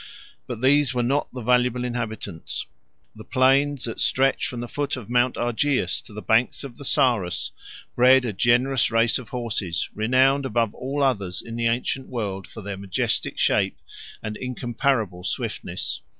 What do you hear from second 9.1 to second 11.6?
of horses, renowned above all others in